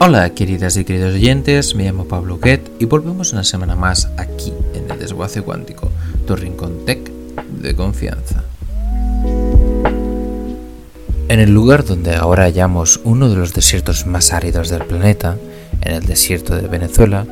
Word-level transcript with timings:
Hola 0.00 0.34
queridas 0.34 0.76
y 0.76 0.84
queridos 0.84 1.14
oyentes, 1.14 1.74
me 1.76 1.84
llamo 1.84 2.06
Pablo 2.06 2.38
Guet 2.38 2.72
y 2.80 2.84
volvemos 2.84 3.32
una 3.32 3.44
semana 3.44 3.76
más 3.76 4.10
aquí 4.16 4.52
en 4.74 4.90
el 4.90 4.98
Desguace 4.98 5.40
Cuántico, 5.42 5.90
tu 6.26 6.34
rincón 6.34 6.84
tech 6.84 7.08
de 7.62 7.74
confianza. 7.76 8.42
En 11.28 11.40
el 11.40 11.50
lugar 11.52 11.84
donde 11.84 12.16
ahora 12.16 12.42
hallamos 12.42 13.00
uno 13.04 13.30
de 13.30 13.36
los 13.36 13.54
desiertos 13.54 14.04
más 14.04 14.32
áridos 14.32 14.68
del 14.68 14.84
planeta, 14.84 15.36
en 15.80 15.94
el 15.94 16.04
desierto 16.06 16.56
de 16.56 16.66
Venezuela, 16.66 17.24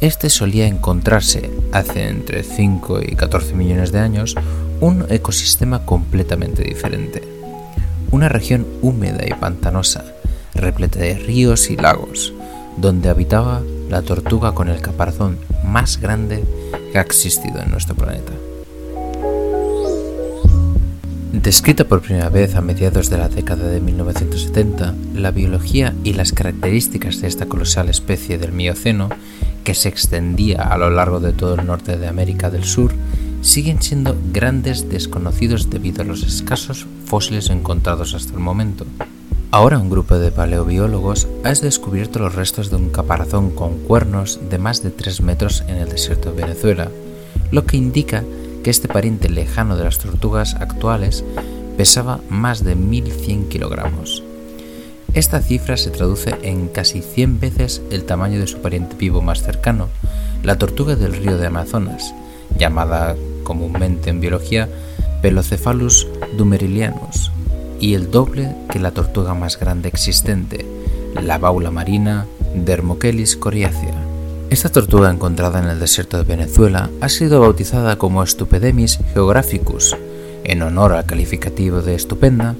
este 0.00 0.30
solía 0.30 0.66
encontrarse 0.66 1.50
hace 1.72 2.08
entre 2.08 2.42
5 2.42 3.00
y 3.02 3.16
14 3.16 3.54
millones 3.54 3.92
de 3.92 3.98
años 3.98 4.34
un 4.80 5.04
ecosistema 5.10 5.84
completamente 5.84 6.62
diferente. 6.62 7.22
Una 8.10 8.28
región 8.28 8.66
húmeda 8.80 9.26
y 9.26 9.34
pantanosa, 9.34 10.04
repleta 10.58 10.98
de 10.98 11.14
ríos 11.14 11.70
y 11.70 11.76
lagos, 11.76 12.32
donde 12.76 13.08
habitaba 13.08 13.62
la 13.88 14.02
tortuga 14.02 14.52
con 14.52 14.68
el 14.68 14.80
caparazón 14.80 15.38
más 15.64 16.00
grande 16.00 16.44
que 16.92 16.98
ha 16.98 17.02
existido 17.02 17.60
en 17.60 17.70
nuestro 17.70 17.94
planeta. 17.94 18.32
Descrita 21.32 21.84
por 21.84 22.00
primera 22.00 22.30
vez 22.30 22.54
a 22.56 22.60
mediados 22.60 23.10
de 23.10 23.18
la 23.18 23.28
década 23.28 23.68
de 23.68 23.80
1970, 23.80 24.94
la 25.14 25.30
biología 25.30 25.94
y 26.02 26.14
las 26.14 26.32
características 26.32 27.20
de 27.20 27.28
esta 27.28 27.46
colosal 27.46 27.88
especie 27.88 28.38
del 28.38 28.52
Mioceno, 28.52 29.08
que 29.62 29.74
se 29.74 29.88
extendía 29.88 30.62
a 30.62 30.78
lo 30.78 30.90
largo 30.90 31.20
de 31.20 31.32
todo 31.32 31.54
el 31.54 31.66
norte 31.66 31.98
de 31.98 32.08
América 32.08 32.50
del 32.50 32.64
Sur, 32.64 32.92
siguen 33.42 33.82
siendo 33.82 34.16
grandes 34.32 34.88
desconocidos 34.88 35.70
debido 35.70 36.02
a 36.02 36.06
los 36.06 36.22
escasos 36.22 36.86
fósiles 37.04 37.50
encontrados 37.50 38.14
hasta 38.14 38.32
el 38.32 38.40
momento. 38.40 38.86
Ahora 39.50 39.78
un 39.78 39.88
grupo 39.88 40.18
de 40.18 40.30
paleobiólogos 40.30 41.26
ha 41.42 41.52
descubierto 41.52 42.18
los 42.18 42.34
restos 42.34 42.68
de 42.68 42.76
un 42.76 42.90
caparazón 42.90 43.50
con 43.50 43.78
cuernos 43.78 44.38
de 44.50 44.58
más 44.58 44.82
de 44.82 44.90
3 44.90 45.22
metros 45.22 45.64
en 45.68 45.76
el 45.76 45.88
desierto 45.88 46.32
de 46.32 46.42
Venezuela, 46.42 46.90
lo 47.50 47.64
que 47.64 47.78
indica 47.78 48.24
que 48.62 48.68
este 48.68 48.88
pariente 48.88 49.30
lejano 49.30 49.78
de 49.78 49.84
las 49.84 49.98
tortugas 49.98 50.54
actuales 50.56 51.24
pesaba 51.78 52.20
más 52.28 52.62
de 52.62 52.74
1100 52.74 53.48
kilogramos. 53.48 54.22
Esta 55.14 55.40
cifra 55.40 55.78
se 55.78 55.90
traduce 55.90 56.34
en 56.42 56.68
casi 56.68 57.00
100 57.00 57.40
veces 57.40 57.80
el 57.90 58.04
tamaño 58.04 58.38
de 58.40 58.46
su 58.48 58.58
pariente 58.58 58.96
vivo 58.96 59.22
más 59.22 59.42
cercano, 59.42 59.88
la 60.42 60.58
tortuga 60.58 60.94
del 60.94 61.16
río 61.16 61.38
de 61.38 61.46
Amazonas, 61.46 62.14
llamada 62.58 63.16
comúnmente 63.44 64.10
en 64.10 64.20
biología 64.20 64.68
Pelocephalus 65.22 66.06
dumerilianus, 66.36 67.27
y 67.80 67.94
el 67.94 68.10
doble 68.10 68.54
que 68.70 68.78
la 68.78 68.90
tortuga 68.90 69.34
más 69.34 69.58
grande 69.58 69.88
existente, 69.88 70.66
la 71.22 71.38
baula 71.38 71.70
marina 71.70 72.26
Dermochelis 72.54 73.36
coriacea. 73.36 74.04
Esta 74.50 74.70
tortuga 74.70 75.10
encontrada 75.10 75.58
en 75.58 75.68
el 75.68 75.78
desierto 75.78 76.16
de 76.16 76.24
Venezuela 76.24 76.90
ha 77.00 77.08
sido 77.08 77.40
bautizada 77.40 77.96
como 77.96 78.24
Stupedemis 78.24 78.98
geographicus, 79.12 79.96
en 80.44 80.62
honor 80.62 80.94
al 80.94 81.04
calificativo 81.04 81.82
de 81.82 81.94
estupenda 81.94 82.56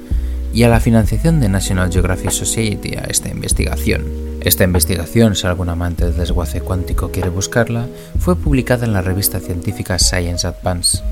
y 0.53 0.65
a 0.65 0.69
la 0.69 0.81
financiación 0.81 1.41
de 1.41 1.49
National 1.49 1.91
Geographic 1.91 2.31
Society 2.31 2.95
a 2.95 3.05
esta 3.05 3.29
investigación. 3.31 4.05
Esta 4.41 4.65
investigación, 4.65 5.35
si 5.35 5.47
algún 5.47 5.69
amante 5.69 6.05
del 6.05 6.17
desguace 6.17 6.61
cuántico 6.61 7.11
quiere 7.11 7.29
buscarla, 7.29 7.87
fue 8.19 8.37
publicada 8.37 8.87
en 8.87 8.93
la 8.93 9.03
revista 9.03 9.41
científica 9.41 9.99
Science 9.99 10.47
Advance. 10.47 11.03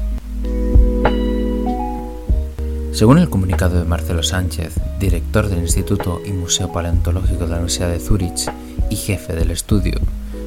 Según 2.97 3.19
el 3.19 3.29
comunicado 3.29 3.79
de 3.79 3.85
Marcelo 3.85 4.23
Sánchez, 4.23 4.73
director 4.99 5.51
del 5.51 5.59
Instituto 5.59 6.23
y 6.25 6.33
Museo 6.33 6.73
Paleontológico 6.73 7.45
de 7.45 7.51
la 7.51 7.57
Universidad 7.57 7.91
de 7.91 8.01
Zúrich 8.01 8.51
y 8.89 8.97
jefe 8.97 9.35
del 9.35 9.51
estudio, 9.51 10.01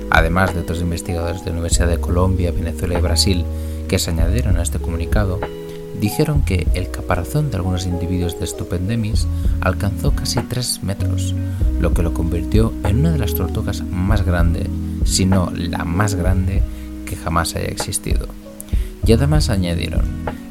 además 0.09 0.55
de 0.55 0.61
otros 0.61 0.81
investigadores 0.81 1.41
de 1.41 1.51
la 1.51 1.57
Universidad 1.57 1.89
de 1.89 1.99
Colombia, 1.99 2.51
Venezuela 2.51 2.97
y 2.97 3.01
Brasil 3.03 3.45
que 3.87 3.99
se 3.99 4.09
añadieron 4.09 4.57
a 4.57 4.63
este 4.63 4.79
comunicado, 4.79 5.39
dijeron 6.01 6.41
que 6.41 6.65
el 6.73 6.89
caparazón 6.89 7.51
de 7.51 7.57
algunos 7.57 7.85
individuos 7.85 8.39
de 8.39 8.47
Stupendemis 8.47 9.27
alcanzó 9.61 10.15
casi 10.15 10.41
3 10.41 10.81
metros, 10.81 11.35
lo 11.79 11.93
que 11.93 12.01
lo 12.01 12.15
convirtió 12.15 12.73
en 12.83 13.01
una 13.01 13.11
de 13.11 13.19
las 13.19 13.35
tortugas 13.35 13.83
más 13.83 14.25
grandes, 14.25 14.65
si 15.05 15.27
no 15.27 15.51
la 15.55 15.85
más 15.85 16.15
grande 16.15 16.63
que 17.05 17.15
jamás 17.15 17.55
haya 17.55 17.67
existido. 17.67 18.25
Y 19.05 19.13
además 19.13 19.51
añadieron 19.51 20.01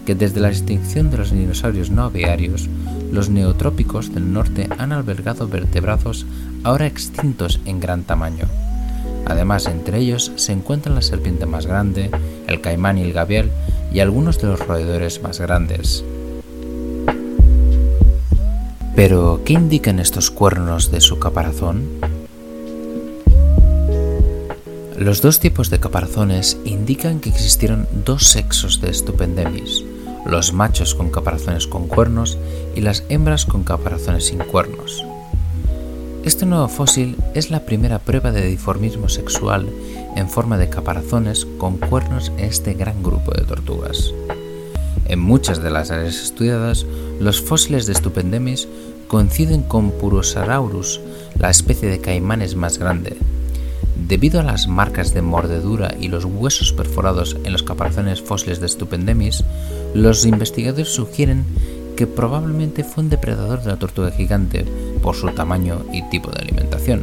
que 0.09 0.15
desde 0.15 0.41
la 0.41 0.49
extinción 0.49 1.11
de 1.11 1.19
los 1.19 1.33
dinosaurios 1.33 1.91
no 1.91 2.05
aviarios, 2.05 2.67
los 3.13 3.29
neotrópicos 3.29 4.15
del 4.15 4.33
norte 4.33 4.67
han 4.79 4.93
albergado 4.93 5.49
vertebrados 5.49 6.25
ahora 6.65 6.87
extintos 6.87 7.61
en 7.67 7.79
gran 7.79 8.05
tamaño. 8.05 8.47
Además, 9.27 9.67
entre 9.67 9.99
ellos 9.99 10.33
se 10.37 10.53
encuentran 10.53 10.95
la 10.95 11.03
serpiente 11.03 11.45
más 11.45 11.67
grande, 11.67 12.11
el 12.47 12.63
caimán 12.63 12.97
y 12.97 13.03
el 13.03 13.13
gavial, 13.13 13.51
y 13.93 14.01
algunos 14.01 14.41
de 14.41 14.47
los 14.47 14.67
roedores 14.67 15.23
más 15.23 15.41
grandes. 15.41 16.03
Pero, 18.97 19.43
¿qué 19.45 19.53
indican 19.53 19.99
estos 19.99 20.31
cuernos 20.31 20.91
de 20.91 21.03
su 21.03 21.19
caparazón? 21.19 21.83
Los 24.97 25.21
dos 25.21 25.39
tipos 25.39 25.69
de 25.69 25.81
caparazones 25.81 26.57
indican 26.65 27.21
que 27.21 27.29
existieron 27.29 27.87
dos 28.07 28.29
sexos 28.29 28.81
de 28.81 28.93
Stupendemis, 28.95 29.85
los 30.27 30.53
machos 30.53 30.95
con 30.95 31.11
caparazones 31.11 31.67
con 31.67 31.87
cuernos 31.89 32.39
y 32.75 32.81
las 32.81 33.05
hembras 33.09 33.47
con 33.47 33.65
caparazones 33.65 34.27
sin 34.27 34.39
cuernos. 34.39 35.05
Este 36.25 36.47
nuevo 36.47 36.69
fósil 36.69 37.17
es 37.35 37.51
la 37.51 37.65
primera 37.65 37.99
prueba 37.99 38.33
de 38.33 38.47
dimorfismo 38.47 39.09
sexual 39.09 39.69
en 40.17 40.29
forma 40.29 40.59
de 40.59 40.69
caparazones 40.69 41.47
con 41.59 41.79
cuernos 41.79 42.33
en 42.37 42.45
este 42.45 42.75
gran 42.75 43.03
grupo 43.03 43.33
de 43.33 43.45
tortugas. 43.45 44.13
En 45.07 45.21
muchas 45.21 45.63
de 45.63 45.71
las 45.71 45.91
áreas 45.91 46.17
estudiadas, 46.17 46.85
los 47.19 47.41
fósiles 47.41 47.87
de 47.87 47.95
Stupendemis 47.95 48.69
coinciden 49.07 49.63
con 49.63 49.91
Purosaurus, 49.91 51.01
la 51.39 51.49
especie 51.49 51.89
de 51.89 52.01
caimanes 52.01 52.57
más 52.57 52.79
grande, 52.79 53.17
Debido 54.07 54.41
a 54.41 54.45
las 54.45 54.69
marcas 54.69 55.13
de 55.13 55.23
mordedura 55.23 55.95
y 56.01 56.09
los 56.09 56.25
huesos 56.25 56.73
perforados 56.73 57.37
en 57.45 57.53
los 57.53 57.63
caparazones 57.63 58.23
fósiles 58.23 58.61
de 58.61 58.69
Stupendemis, 58.69 59.45
los 59.93 60.25
investigadores 60.25 60.89
sugieren 60.89 61.45
que 61.97 62.07
probablemente 62.07 62.85
fue 62.85 63.05
un 63.05 63.11
depredador 63.11 63.61
de 63.63 63.71
la 63.71 63.77
tortuga 63.77 64.13
gigante 64.13 64.65
por 65.03 65.17
su 65.17 65.29
tamaño 65.31 65.85
y 65.93 66.03
tipo 66.11 66.31
de 66.31 66.43
alimentación. 66.43 67.03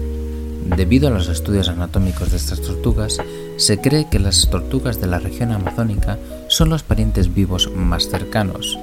Debido 0.66 1.09
a 1.09 1.11
los 1.11 1.28
estudios 1.28 1.67
anatómicos 1.69 2.31
de 2.31 2.38
estas 2.38 2.61
tortugas, 2.61 3.19
se 3.57 3.79
cree 3.81 4.07
que 4.09 4.19
las 4.19 4.50
tortugas 4.50 5.00
de 5.00 5.07
la 5.07 5.19
región 5.19 5.51
amazónica 5.51 6.17
son 6.47 6.69
los 6.69 6.81
parientes 6.81 7.33
vivos 7.33 7.69
más 7.75 8.09
cercanos. 8.09 8.79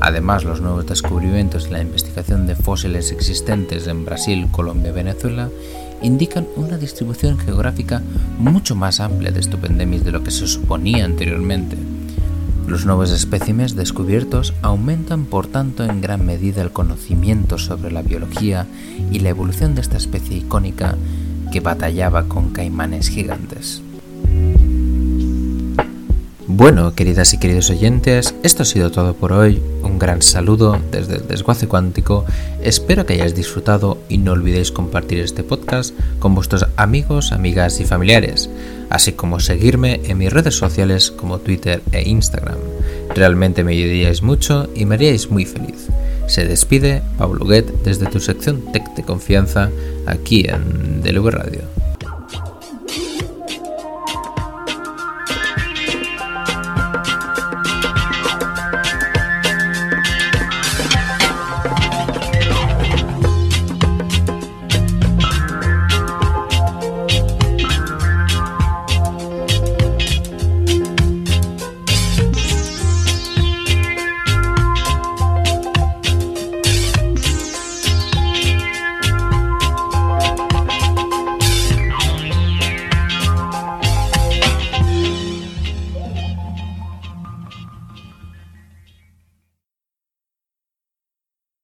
Además, 0.00 0.44
los 0.44 0.60
nuevos 0.60 0.86
descubrimientos 0.86 1.66
en 1.66 1.72
la 1.72 1.82
investigación 1.82 2.46
de 2.46 2.54
fósiles 2.54 3.10
existentes 3.10 3.86
en 3.86 4.04
Brasil, 4.04 4.48
Colombia 4.50 4.90
y 4.90 4.94
Venezuela 4.94 5.50
indican 6.02 6.46
una 6.56 6.78
distribución 6.78 7.38
geográfica 7.38 8.02
mucho 8.38 8.76
más 8.76 9.00
amplia 9.00 9.32
de 9.32 9.42
Stupendemis 9.42 10.04
de 10.04 10.12
lo 10.12 10.22
que 10.22 10.30
se 10.30 10.46
suponía 10.46 11.04
anteriormente. 11.04 11.76
Los 12.68 12.84
nuevos 12.84 13.10
espécimes 13.10 13.74
descubiertos 13.74 14.54
aumentan 14.62 15.24
por 15.24 15.46
tanto 15.46 15.84
en 15.84 16.00
gran 16.00 16.24
medida 16.24 16.62
el 16.62 16.70
conocimiento 16.70 17.58
sobre 17.58 17.90
la 17.90 18.02
biología 18.02 18.66
y 19.10 19.20
la 19.20 19.30
evolución 19.30 19.74
de 19.74 19.80
esta 19.80 19.96
especie 19.96 20.36
icónica 20.36 20.96
que 21.50 21.60
batallaba 21.60 22.24
con 22.28 22.50
caimanes 22.50 23.08
gigantes. 23.08 23.82
Bueno, 26.50 26.94
queridas 26.94 27.34
y 27.34 27.38
queridos 27.38 27.68
oyentes, 27.68 28.34
esto 28.42 28.62
ha 28.62 28.66
sido 28.66 28.90
todo 28.90 29.12
por 29.12 29.34
hoy. 29.34 29.60
Un 29.82 29.98
gran 29.98 30.22
saludo 30.22 30.80
desde 30.90 31.16
el 31.16 31.28
desguace 31.28 31.68
cuántico. 31.68 32.24
Espero 32.62 33.04
que 33.04 33.12
hayáis 33.12 33.34
disfrutado 33.34 33.98
y 34.08 34.16
no 34.16 34.32
olvidéis 34.32 34.72
compartir 34.72 35.18
este 35.18 35.42
podcast 35.44 35.94
con 36.18 36.34
vuestros 36.34 36.64
amigos, 36.76 37.32
amigas 37.32 37.80
y 37.80 37.84
familiares, 37.84 38.48
así 38.88 39.12
como 39.12 39.40
seguirme 39.40 40.00
en 40.04 40.16
mis 40.16 40.32
redes 40.32 40.54
sociales 40.54 41.10
como 41.10 41.38
Twitter 41.38 41.82
e 41.92 42.08
Instagram. 42.08 42.56
Realmente 43.14 43.62
me 43.62 43.72
ayudaríais 43.72 44.22
mucho 44.22 44.70
y 44.74 44.86
me 44.86 44.94
haríais 44.94 45.30
muy 45.30 45.44
feliz. 45.44 45.88
Se 46.28 46.46
despide 46.46 47.02
Pablo 47.18 47.44
Guet 47.44 47.82
desde 47.84 48.06
tu 48.06 48.20
sección 48.20 48.72
Tech 48.72 48.94
de 48.94 49.02
Confianza 49.02 49.68
aquí 50.06 50.46
en 50.48 51.02
DLV 51.02 51.28
Radio. 51.28 51.77